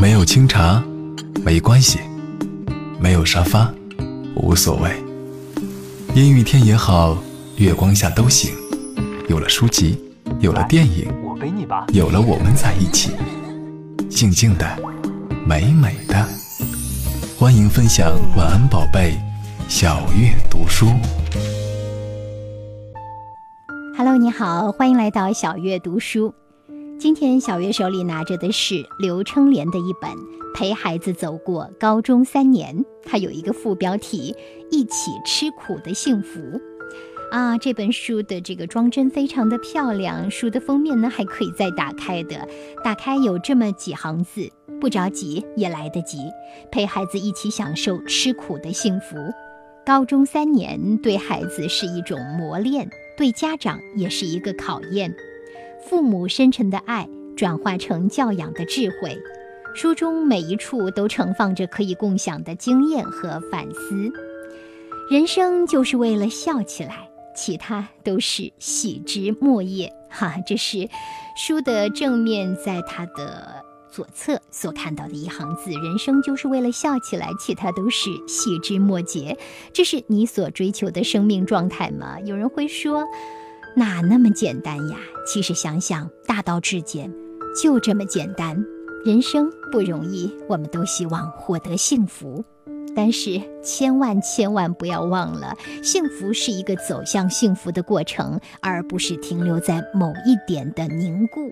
[0.00, 0.82] 没有清茶，
[1.44, 1.98] 没关系；
[2.98, 3.70] 没有沙发，
[4.34, 4.90] 无所谓。
[6.14, 7.18] 阴雨天也好，
[7.56, 8.50] 月光下都行。
[9.28, 10.02] 有了书籍，
[10.38, 11.84] 有了电影，我背你吧。
[11.92, 13.10] 有了我们在一起，
[14.08, 14.66] 静静的，
[15.46, 16.26] 美美的。
[17.38, 19.18] 欢迎分享晚安宝贝，
[19.68, 20.86] 小月读书。
[23.98, 26.32] Hello，你好，欢迎来到小月读书。
[27.00, 30.10] 今天小月手里拿着的是刘称莲的一本
[30.54, 32.76] 《陪孩子走过高中三年》，
[33.06, 34.36] 它有一个副标题
[34.70, 36.38] “一起吃苦的幸福”。
[37.32, 42.46] 啊，这本书的这个装帧非常的漂亮，书的封面呢还可以再打开的，
[42.84, 46.18] 打开有这么几行字：不着急也来得及，
[46.70, 49.16] 陪孩子一起享受吃苦的幸福。
[49.86, 55.10] 高中三年对孩子是一种磨练，对家长也是一个考验。
[55.82, 59.18] 父母深沉的爱转化成教养的智慧，
[59.74, 64.12] 书中每一处都盛放着可以共享的经验和反思。
[65.10, 69.92] 人生就是为了笑起来，其他都是喜之末叶。
[70.08, 70.88] 哈，这是
[71.36, 79.36] 书的正面，在它的左侧所看到的一行字：“人生就是为了笑起来，其他都是细枝末节。”
[79.72, 82.20] 这是你所追求的生命状态吗？
[82.20, 83.04] 有人会说。
[83.76, 84.96] 哪那么简单呀？
[85.26, 87.12] 其实想想，大道至简，
[87.62, 88.62] 就这么简单。
[89.04, 92.44] 人生不容易，我们都希望获得幸福，
[92.94, 101.50] 但是千万千万不要忘了，幸福是一个走向幸福的过程，而不是停留在某一点的凝固。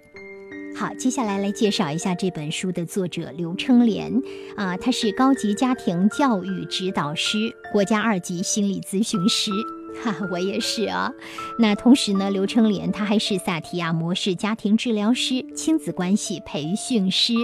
[0.76, 4.12] 好，接下来来介绍一下这本书的作者刘称莲
[4.56, 7.38] 啊，他是高级家庭教育指导师，
[7.72, 9.50] 国家二级心理咨询师。
[10.02, 11.12] 哈，我也是啊。
[11.58, 17.34] 那同时呢，刘称莲他还是萨提亚模式家庭治疗师、亲子关系培训师。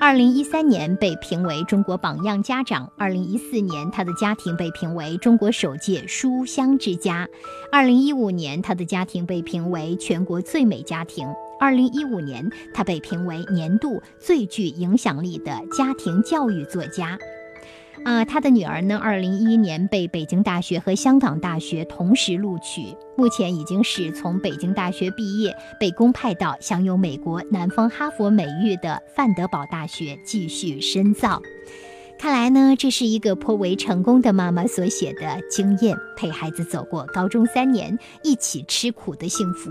[0.00, 2.90] 二零一三年被评为中国榜样家长。
[2.96, 7.28] 二零一四年，他的家庭被评为中国首届书香之家。
[7.70, 11.28] 二零一五年，他的家庭被评为全国最美家庭。
[11.60, 17.18] 二零一五年，他被评为年度最具影响力的家庭教育作家。
[18.04, 18.98] 啊，他的女儿呢？
[18.98, 31.40] 二零一一年被北京大学和香港大学同时录取，目前已经是从北京大学毕业，被公派到享有美国南方哈佛美誉的范德堡大学继续深造。
[32.18, 39.70] 看来呢，这是一个颇为成功的妈妈所写的经验，陪孩子走过高中三年，一起吃苦的幸福，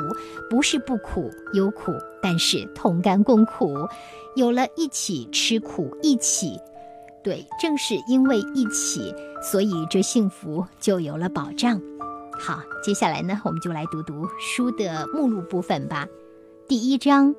[0.50, 3.74] 不是不苦，有苦，但是同甘共苦，
[4.36, 6.58] 有了一起吃苦，一起。
[7.24, 11.80] 对，正是因为一起，所以这幸福就有了保障。
[12.40, 16.08] 好，接下来呢，我们就来读读书的目录部分吧。
[16.68, 17.36] 第一章，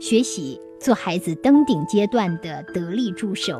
[0.00, 3.58] 学习做孩子登顶阶段的得力助手；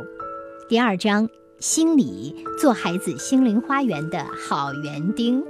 [0.71, 1.29] 第二章，
[1.59, 5.43] 心理做孩子心灵花园的好园丁；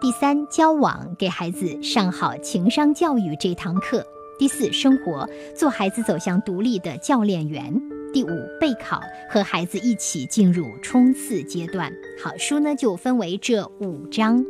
[0.00, 4.00] 第三，交往给孩子上好情商教育这堂课；
[4.38, 7.89] 第四，生活做孩子走向独立的教练员。
[8.12, 8.28] 第五，
[8.60, 11.92] 备考和孩子一起进入冲刺阶段。
[12.22, 14.44] 好，书呢就分为这五章。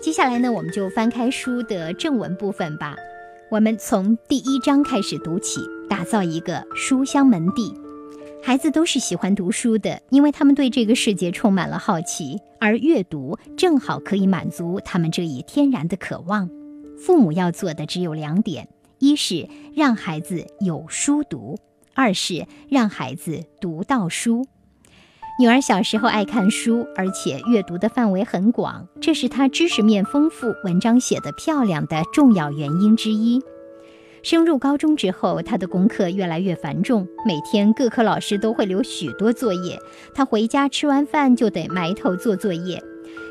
[0.00, 2.96] 接下来呢，我们就翻开书的正文部分吧。
[3.50, 7.72] 我们从第一章开始读起，打造一个书香门第。
[8.42, 16.48] 孩子都是喜欢读书的，因为他们对这个世界充满了好奇，而阅读正好可以满足他们这一天然的渴望。
[16.98, 21.58] 父母要做的只有两点：一是让孩子有书读。
[21.94, 24.46] 二是让孩子读到书。
[25.40, 33.42] 女儿小时候爱看书，而且阅读的范围很广，这是她知识面丰富、文章写得漂亮的重要原因之一。
[34.22, 39.78] 升入高中之后，她的功课越来越繁重，每天各科老师都会留许多作业，
[40.14, 42.82] 她回家吃完饭就得埋头做作业。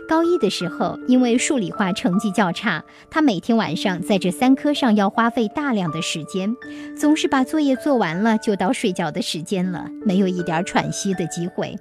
[0.07, 6.55] 高一的时候，因为数理化成绩较差，他每天晚上在这三科上要花费大量的时间，
[6.97, 11.75] 总是把作业做完了就到睡觉的时间了，没有一点喘息的机会。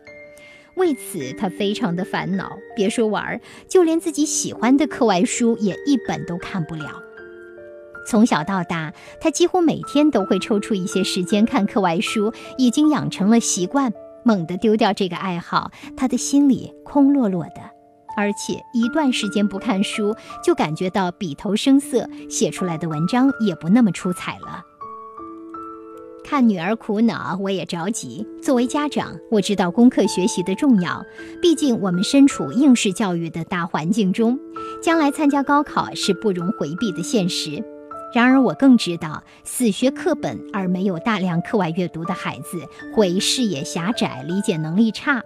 [0.76, 7.02] 为此，他非常的烦恼，别说玩儿，就连自己喜欢的课外书也一本都看不了。
[8.08, 13.92] 从小到大，他几乎每天都会抽出一些时间看课外书，已经养成了习惯。
[14.24, 17.81] 猛地丢掉这个爱好，他的心里空落落的。
[18.16, 20.14] 而且一段时间不看书，
[20.44, 24.64] 就感觉到笔头生涩，写出来的文章也不那么出彩了。
[26.24, 28.26] 看女儿苦恼，我也着急。
[28.40, 31.04] 作为家长，我知道功课学习的重要，
[31.42, 34.38] 毕竟我们身处应试教育的大环境中，
[34.82, 37.62] 将来参加高考是不容回避的现实。
[38.14, 42.62] 然而，我更知道，死学课本而没有大量课外阅读的孩子，
[42.94, 45.22] 会视野狭窄、理解能力差，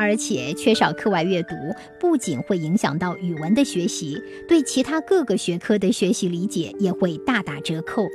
[0.00, 1.54] 而且缺少课外阅读，
[2.00, 4.18] 不仅会影响到语文的学习，
[4.48, 8.08] 对其他各个学科的学习理解也会大打折扣。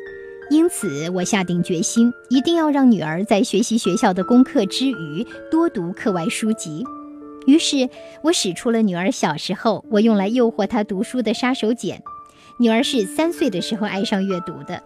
[0.49, 6.83] 因此，我下定决心，一定要让女儿在学习学校的功课之余，多读课外书籍。
[7.45, 7.87] 于是，
[8.23, 11.99] 我使出了女儿小时候我用来诱惑她读书的杀手锏。
[12.57, 14.81] 女儿是三岁的时候爱上阅读的，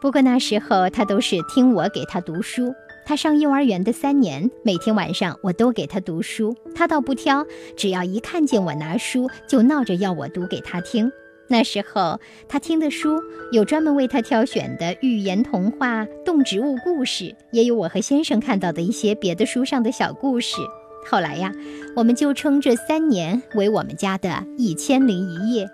[0.00, 2.72] 不过那时候她都是听我给她读书。
[3.10, 7.44] 他上幼儿园的三年，每天晚上我都给他读书，他倒不挑，
[7.76, 11.10] 只要一看见我拿书，就闹着要我读给他听。
[11.48, 13.20] 那时候他听的书
[13.50, 20.58] 有专门为他挑选的寓言童话、动植物故事，也有我和先生看到的一些别的书上的小故事。
[21.04, 21.52] 后来呀，
[21.96, 25.68] 我们就称这三年为我们家的一千零一夜。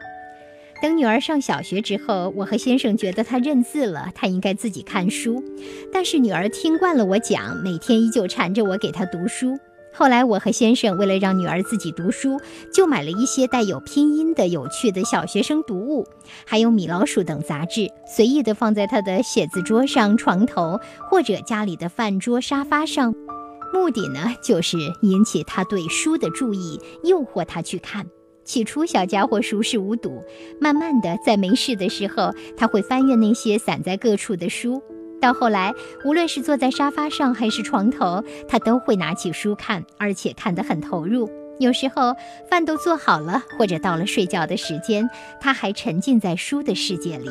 [0.83, 5.43] 等女儿上小学之后，我和先生觉得她认字了，她应该自己看书。
[5.93, 9.59] 但是女儿听惯了我讲，每天依旧缠着我给她读书。
[9.93, 12.39] 后来我和先生为了让女儿自己读书，
[12.71, 16.07] 就买了一些带有拼音的有趣的小学生读物，
[16.45, 20.79] 还有米老鼠等杂志，随意的放在她的写字桌上、床头
[21.11, 23.15] 或者家里的饭桌、沙发上。
[23.73, 28.07] 目的呢，就是引起她对书的注意，诱惑她去看。
[28.47, 30.23] 起初，小家伙熟视无睹，
[30.59, 34.83] 慢慢的，在没事的时候，他会翻阅那些散在各处的书。
[35.21, 41.29] 到后来，无论是坐在沙发上还是床头，他都会拿起书看，而且看得很投入。
[41.59, 42.15] 有时候，
[42.49, 45.09] 饭都做好了，或者到了睡觉的时间，
[45.41, 47.31] 他还沉浸在书的世界里。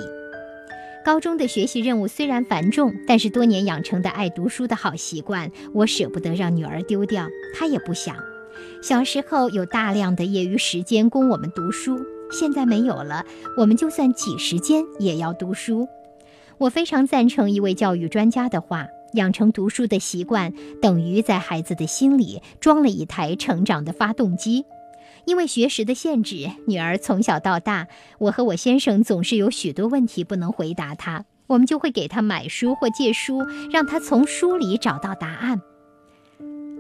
[1.06, 8.18] 高中的学习任务虽然繁重，但是多年养成的爱读书的好习惯，我舍不得让女儿丢掉，她也不想。
[8.81, 12.00] 小时候有大量的业余时间供我们读书，
[12.31, 13.24] 现在没有了。
[13.57, 15.88] 我们就算挤时间也要读书。
[16.57, 24.66] 我非常赞成一位教育专家的话：养成读书的习惯，等于在孩子的心里装了一台成长的发动机。
[25.25, 27.88] 因为学识的限制，女儿从小到大，
[28.19, 33.40] 我和我先生总是有许多问题不能回答她，我们就会给她买书或借书，
[33.72, 35.60] 让她从书里找到答案。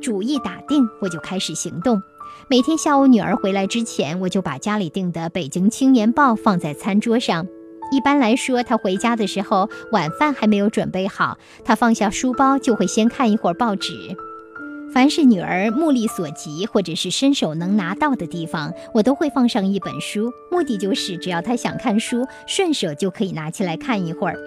[0.05, 1.99] 主意打定，我就开始行动。
[2.47, 7.47] 每天下午女儿回来之前，我就把家里订的《北京青年报》放在餐桌上。
[7.91, 14.15] 一般来说，她回家的时候，晚饭还没有准备好，她放下书包就会先看一会儿报纸。
[14.93, 24.37] 凡是女儿目力所及或者是伸手能拿到的地方，我都会放上一本书，目的就是只要她想看书，顺手就可以拿起来看一会儿。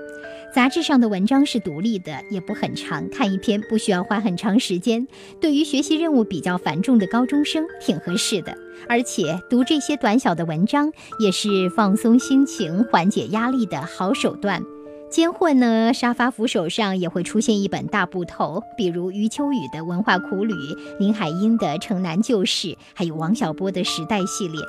[0.55, 5.07] 杂志上的文章是独立的，也不很长，看一篇不需要花很长时间。
[5.41, 8.57] 对于学习任务比较繁重的高中生，挺合适的。
[8.89, 10.91] 而且读这些短小的文章，
[11.21, 14.63] 也是放松心情、缓解压力的好手段。
[15.11, 20.55] 间混呢，沙发扶手上也会出现一本大部头，比如余秋雨的《文化苦旅》，
[20.99, 24.61] 林海音的《城南旧事》，还有王小波的《时代》系列。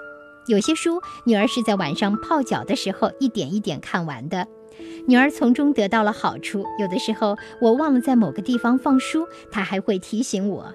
[0.47, 4.47] 有些书，女儿是在晚上泡脚的时候一点一点看完的。
[5.07, 6.63] 女儿从中得到了好处。
[6.79, 10.73] 有的时候我忘了在某个地方放书，她还会提醒我。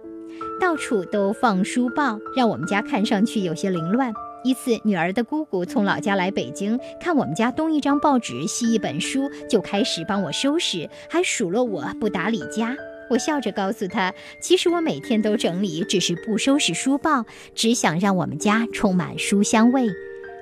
[0.61, 4.13] 到处都放书报，让我们家看上去有些凌乱。
[4.43, 12.77] 一次，女儿的姑姑从老家来北京，看我们家东一张报纸西一本书，就开始帮我收拾，还数落我不打理家。
[13.09, 19.87] 我笑着告诉她，其实我每天都整理，只是不收拾书报，只想让我们家充满书香味。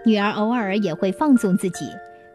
[0.04, 1.84] 女儿偶尔也会放纵自己。《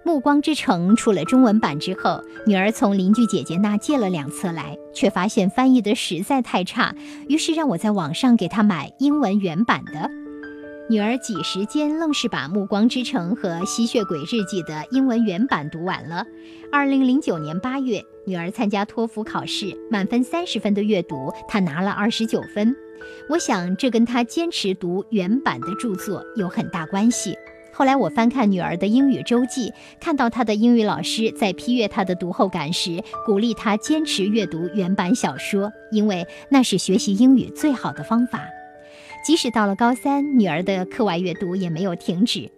[0.08, 6.96] 暮光之城》出了中文版之后，女儿从邻居姐姐那借了两册来，却发现翻译的实在太差，
[7.28, 10.10] 于是让我在网上给她买英文原版的。
[10.90, 16.26] 女儿几时间愣是把《暮光之城》和《吸血鬼日记》的英文原版读完了。
[16.72, 22.74] 二零零九年八月，女儿参加托福考试，满分三十分的阅读，她拿了二十九分。
[23.30, 27.36] 我想这跟她坚持读原版的著作有很大关系。
[27.77, 38.48] 后来我翻看女儿的英语周记，看到她的英语老师在批阅她的读后感时，鼓励她坚持阅读原版小说，因为那是学习英语最好的方法。
[39.24, 42.50] 即使到了高三，女儿的课外阅读也没有停止。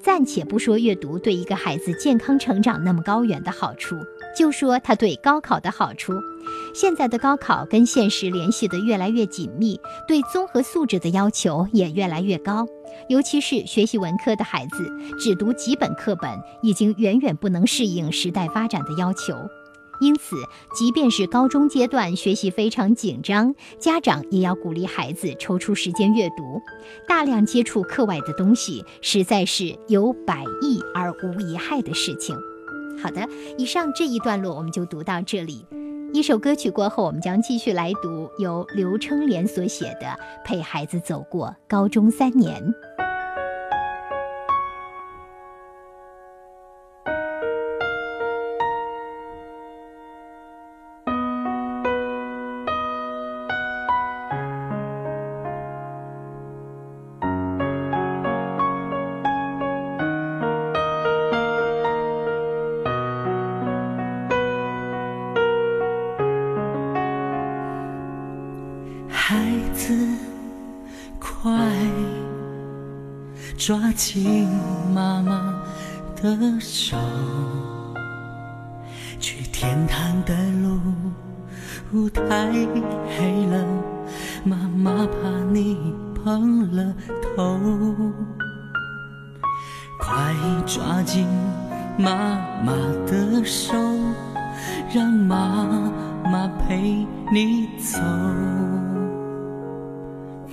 [0.00, 3.96] 暂且不说阅读对一个孩子健康成长那么高远的好处。
[4.36, 6.12] 就说它对高考的好处，
[6.74, 12.66] 现在的高考跟现实联系得越来越紧密，对综合素质的要求也越来越高。
[13.08, 16.30] 尤其是学习文科的孩子，只读几本课本
[16.62, 19.34] 已经远远不能适应时代发展的要求。
[20.00, 20.34] 因此，
[20.74, 26.60] 即便是高中阶段学习非常紧张，家长也要鼓励孩子抽出时间阅读，
[27.06, 32.36] 大量接触课外的东西，实在是有百益而无一害的事情。
[33.00, 35.64] 好的，以上这一段落我们就读到这里。
[36.14, 40.06] 一首歌曲过后，我们将继续来读由刘春莲所写的
[40.44, 42.62] 《陪孩子走过高中三年》。
[73.64, 74.48] 抓紧
[74.92, 75.54] 妈妈
[76.20, 76.96] 的手，
[79.20, 80.34] 去天堂的
[81.92, 83.64] 路太黑了，
[84.42, 86.92] 妈妈怕你碰了
[87.36, 87.56] 头。
[90.00, 90.34] 快
[90.66, 91.24] 抓紧
[91.96, 92.12] 妈
[92.64, 92.72] 妈
[93.06, 93.76] 的手，
[94.92, 95.68] 让妈
[96.24, 98.00] 妈陪你走，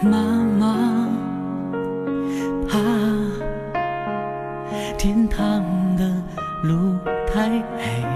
[0.03, 0.78] 妈妈。
[6.61, 8.08] 路太黑。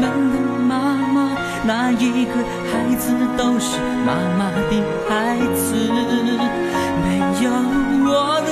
[0.00, 0.36] 们的
[0.68, 0.72] 妈
[1.14, 1.16] 妈
[1.64, 2.32] 那一个
[2.70, 4.72] 孩子都是妈妈的
[5.08, 5.64] 孩子？
[7.04, 7.06] 没
[7.44, 7.46] 有
[8.04, 8.50] 我的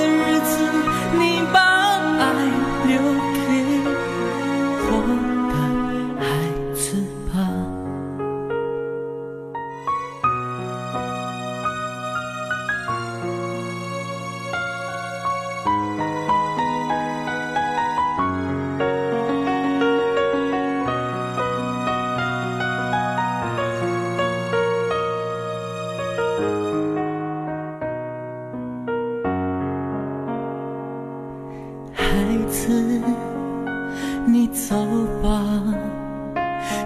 [34.47, 34.75] 走
[35.21, 35.63] 吧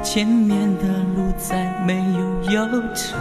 [0.03, 0.83] 前面的
[1.15, 3.17] 路再没有忧愁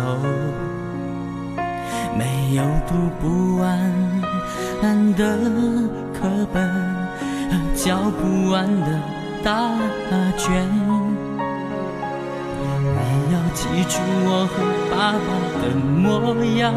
[2.18, 4.20] 没有读不完
[5.14, 5.36] 的
[6.14, 6.66] 课本
[7.50, 9.00] 和交不完的
[9.42, 9.70] 答
[10.36, 10.66] 卷。
[12.82, 14.54] 你要记住我和
[14.90, 15.28] 爸爸
[15.60, 16.74] 的模样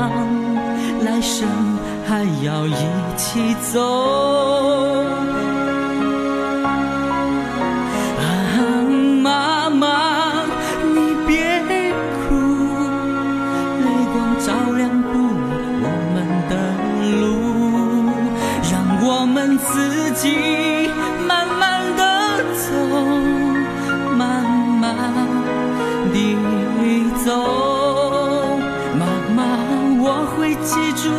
[1.04, 1.48] 来生
[2.06, 2.76] 还要一
[3.18, 4.73] 起走。
[27.26, 28.60] 走
[29.00, 29.44] 妈妈
[30.02, 31.10] 我会记住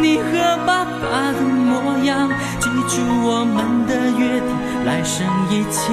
[0.00, 2.28] 你和爸爸的模样
[2.60, 5.92] 记住我们的约定来生一起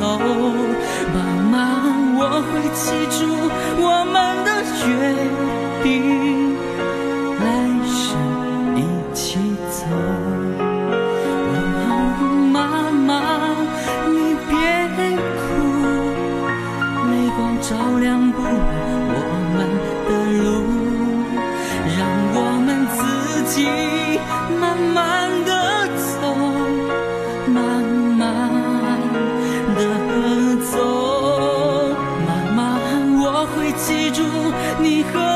[0.00, 0.18] 走。
[1.12, 1.20] 妈
[1.52, 1.82] 妈
[2.18, 3.26] 我会记住
[3.78, 4.50] 我们的
[4.88, 4.90] 约
[5.82, 6.41] 定。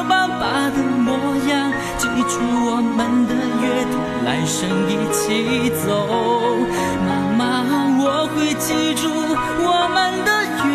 [0.05, 5.87] 爸爸的模样记住我们的约定来生一起走。
[7.07, 7.43] 妈妈
[7.99, 9.09] 我会记住
[9.62, 10.31] 我们的
[10.69, 10.71] 约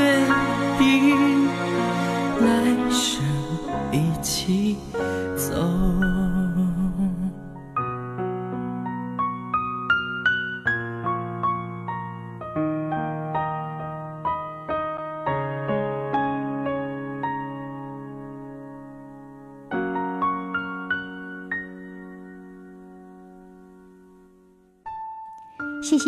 [0.78, 1.40] 定。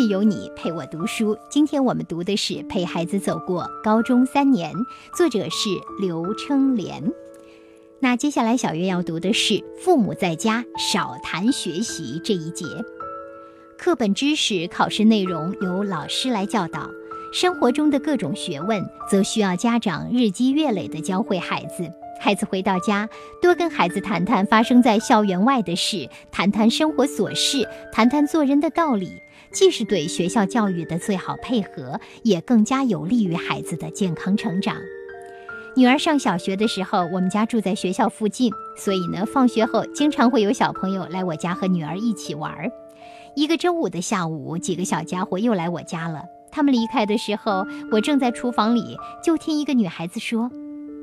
[0.08, 1.36] 有你陪我读书。
[1.48, 4.72] 今天我们读的是《陪孩子走过高中三年》，
[5.16, 5.68] 作者是
[6.00, 7.02] 刘称莲。
[8.00, 12.64] 那接下来小月要读的是《父母在家少谈学习》这一节。
[13.78, 16.88] 课本知识、考试内容由老师来教导，
[17.32, 21.90] 生活中的各种学问则需要家长日积月累地教会孩子。
[22.20, 23.08] 孩子回到家，
[23.42, 29.08] 多跟孩子谈谈发生在校园外的事，谈谈生活琐事，谈谈做人的道理，
[29.54, 34.76] 既是对学校教育的最好配合，也更加有利于孩子的健康成长。
[35.76, 42.70] 女儿上小学的时候，我们家住在学校附近，所以呢，放学后经常会有小朋友来我家和女儿一起玩儿。
[43.36, 46.22] 一个周五的下午，几个小家伙又来我家了。
[46.52, 50.50] 他们离开的时候，我正在厨房里，就听一个女孩子说。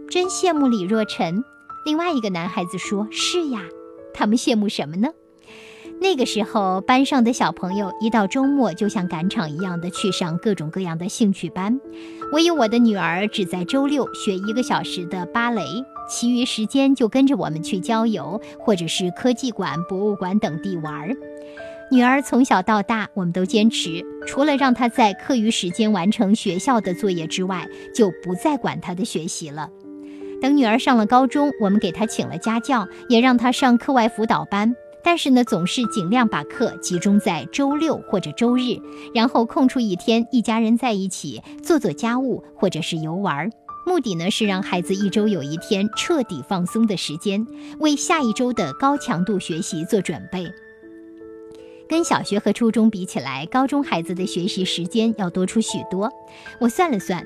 [0.10, 1.44] 真羡慕李若晨。
[1.86, 3.62] 另外一个男孩子说：“是呀，
[4.14, 5.10] 他们羡慕什么呢？”
[6.04, 11.80] 那个时候，班上的小朋友一到周末就像赶场一样的去上各种各样的兴趣班，
[12.34, 15.62] 唯有我的女儿只在周六学一个小时的芭蕾，
[16.10, 21.16] 其余时间就跟着我们去郊游或者是科技馆、博物馆等地玩儿。
[21.92, 29.70] 女儿从小到大，我们都坚持，除了让她在课余时间完成学校的作业之外，就不再管她的学习了。
[30.42, 34.76] 等女儿上了高中，我们给她请了家教，也让她上课外辅导班。
[35.04, 38.80] 但是呢，总是尽量把课集中在周六或者周日，
[39.14, 43.50] 然后空出一天，一家人在一起做做家务或者是游玩。
[43.86, 47.46] 目的呢是让孩子一周有一天彻底放松的时间，
[47.80, 50.46] 为下一周的高强度学习做准备。
[51.90, 56.10] 跟小学和初中比起来，高中孩子的学习时间要多出许多。
[56.60, 57.26] 我算了算。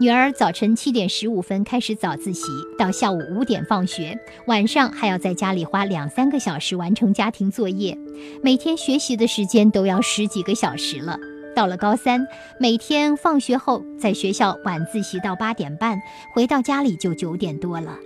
[0.00, 2.42] 女儿早晨七点十五分开始早自习，
[2.76, 7.96] 到下午五点放学，晚上还要在家里花两三个小时完成家庭作业，
[8.42, 11.16] 每天学习的时间都要十几个小时了。
[11.54, 12.26] 到了高三，
[12.58, 15.96] 每天放学后在学校晚自习到八点半，
[16.34, 17.96] 回到家里就九点多了。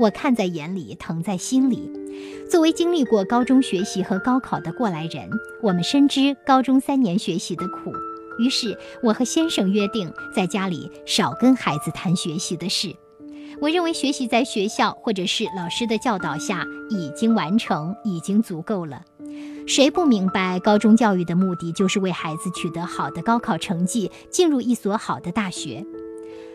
[0.00, 1.88] 我看在眼里，疼在心里。
[2.50, 5.30] 作为经历过高中学习和高考的过来人，
[5.62, 7.92] 我们深知高中三年学习的苦。
[8.38, 12.94] 于是，我和先生约定，在家里少跟孩子谈学习的事。
[13.60, 19.02] 我认为，学习在学校或者是老师的教导下已经完成，已经足够了。
[19.66, 25.84] 谁不明白，高中教育的目的就是为孩子取得好的高考成绩，进入一所好的大学？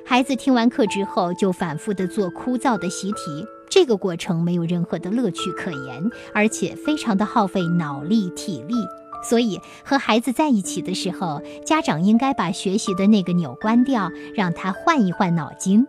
[0.05, 8.75] 孩子听完课之后，就反复地做枯燥的习题，这个过程没有任何的乐趣可言，而且非常的耗费脑力体力。
[9.23, 15.85] 所以，和孩子在一起的时候，家长应该把学习的那个钮关掉，让他换一换脑筋。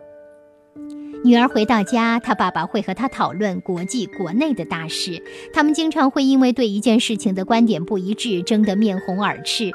[1.25, 5.23] 女儿回到家，她爸爸会和她讨论国际、国内的大事。
[5.53, 9.71] 他们经常会因为对一件事情的观点不一致，争得面红耳赤。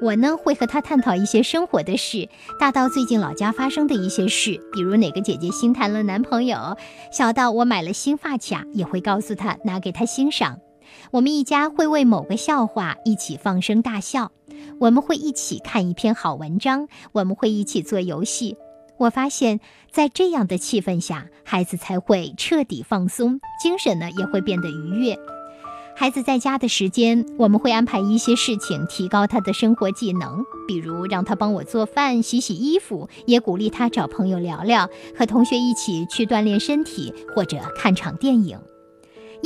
[0.00, 6.76] 我呢，会和她探讨一些生活的事，大到最近老家发生的一些事，比如哪个姐姐新谈了男朋友；
[7.12, 10.58] 小到我买了新发卡，也会告诉她，拿给她欣赏。
[11.12, 14.32] 我们一家会为某个笑话一起放声大笑，
[14.80, 18.56] 我们会一起看一篇好文章，我们会一起做游戏。
[18.98, 25.18] 我发现，在这样的气氛下，孩子才会彻底放松，精神呢也会变得愉悦。
[25.94, 38.58] 孩子在家的时间，我们会安排一些事情提高他的生活技能，比如让他帮我做饭、洗洗衣服，也鼓励他找朋友聊聊，和同学一起去锻炼身体，或者看场电影。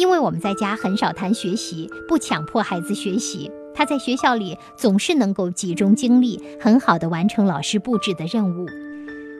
[0.00, 8.66] 因为我们在家很少谈学习，不强迫孩子学习，他在学校里总是能够集中精力，很好的完成老师布置的任务。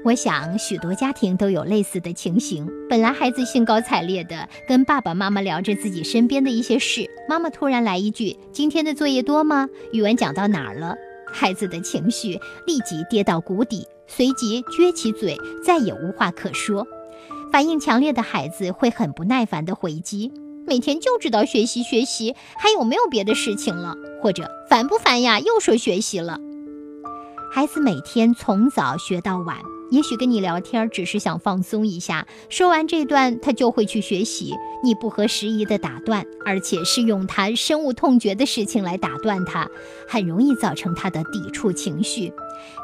[0.05, 2.69] 我想许多家庭都有类似的情形。
[2.91, 9.67] 本来孩子兴高采烈的跟爸爸妈妈聊着自己身边的一些事，妈妈突然来一句：“今天的作业多吗？
[9.95, 10.95] 语文讲到哪儿了？”
[11.33, 16.87] 孩子的情绪立即跌到谷底，随即撅起嘴，再也无话可说。
[17.51, 20.31] 反应强烈的孩子会很不耐烦地回击
[20.71, 23.97] ：“每天就知道学习学习，还有没有别的事情了？
[24.23, 25.41] 或者烦不烦呀？
[25.41, 26.39] 又说学习了。”
[27.53, 29.57] 孩子每天从早学到晚，
[29.91, 34.55] 也许跟你聊天只是想放松一下，说完这段他就会去学习。
[34.85, 39.69] 你不合时宜的打断，而且是用他深恶痛绝的事情来打断他，
[40.09, 42.33] 很容易造成他的抵触情绪。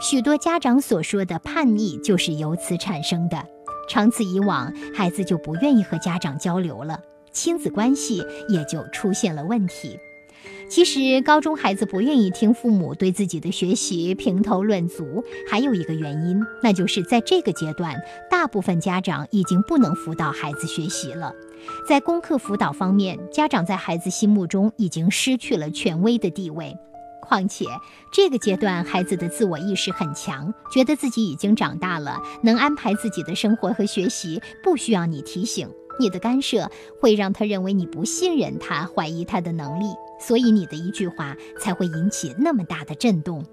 [0.00, 3.46] 许多家长所说的叛逆就是由此产生的。
[3.88, 6.98] 长此以往，孩子就不愿意和家长交流了，
[7.36, 10.00] 亲子关系也就出现了问题。
[10.70, 21.32] 其实，高中孩子不愿意听父母对自己的学习评头论足，还有一个原因，那就是在这个阶段，大部分家长已经不能辅导孩子学习了。
[21.86, 26.74] 在功课辅导方面，家长在孩子心目中已经失去了权威的地位。
[27.20, 27.66] 况且
[28.12, 35.68] 这个阶段孩子的自我意识很强，觉得自己已经长大了，能安排自己的生活和学习，不需要你提醒。
[35.98, 39.84] 你的干涉会让他认为你不信任他，怀疑他的能力，
[40.20, 43.44] 所以你的一句话才会引起那么大的震动。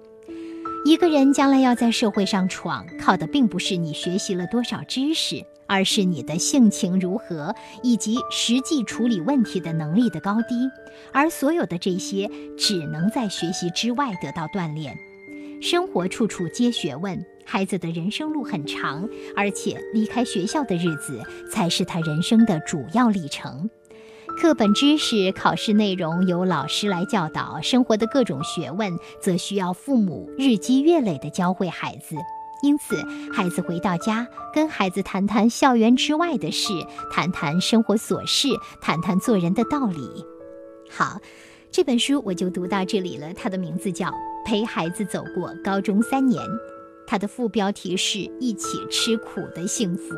[0.84, 10.54] 一个人将来要在社会上闯，靠的并不是你学习了多少知识，而是你的性情如何以及实际处理问题的能力的高低。
[11.10, 14.94] 而所有的这些，只能在学习之外得到锻炼。
[15.62, 17.24] 生活处处皆学问。
[17.44, 23.70] 孩子的人生路很长，而且离开学校的日子才是他人生的主要历程。
[24.40, 32.16] 课本知识、考试内容由老师来教导，生活的各种学问则需要父母日积月累地教会孩子。
[32.62, 32.96] 因此，
[33.32, 36.72] 孩子回到家，跟孩子谈谈校园之外的事，
[37.12, 38.48] 谈谈生活琐事，
[38.80, 40.24] 谈谈做人的道理。
[40.90, 41.20] 好，
[41.70, 43.32] 这本书我就读到这里了。
[43.34, 44.08] 它的名字叫
[44.44, 46.42] 《陪孩子走过高中三年》。
[47.06, 50.14] 它的副标题是一起吃苦的幸福。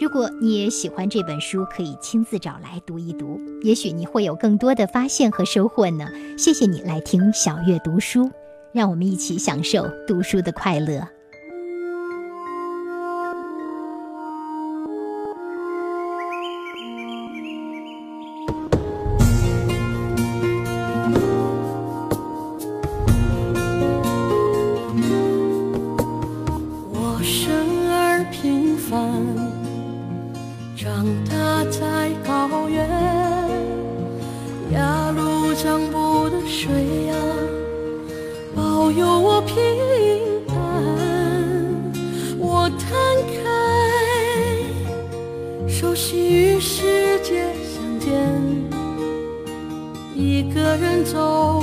[0.00, 6.08] 如果你也喜欢这本书，可以亲自找来读一读，也许你会有更多的发现和收获呢。
[6.36, 8.30] 谢谢你来听小月读书，
[8.72, 11.13] 让我们一起享受读书的快乐。
[30.76, 32.88] 长大在高原，
[34.72, 37.16] 雅鲁藏布的水啊，
[38.54, 39.56] 保佑我平
[40.48, 40.54] 安。
[42.38, 42.88] 我摊
[43.34, 43.42] 开
[45.68, 48.12] 手心与世界相见，
[50.14, 51.53] 一个人走。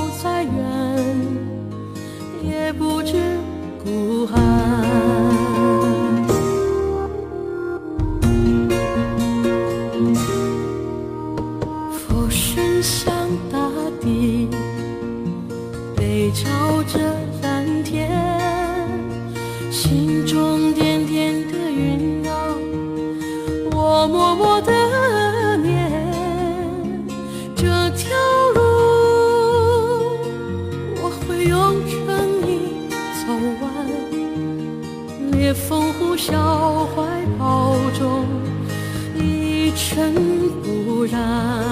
[24.22, 25.90] 默默的念
[27.56, 28.08] 这条
[28.54, 28.60] 路
[31.02, 31.96] 我会用诚
[32.46, 33.26] 意走
[33.60, 33.66] 完。
[35.32, 36.30] 烈风呼啸
[36.94, 37.02] 怀
[37.36, 38.24] 抱中
[39.16, 40.14] 一尘
[40.62, 41.71] 不染。